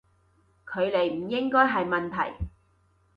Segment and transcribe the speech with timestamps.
[0.65, 2.47] 距離唔應該係問題